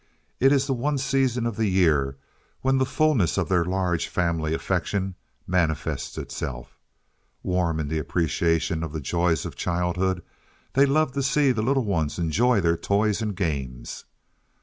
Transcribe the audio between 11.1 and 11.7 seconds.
to see the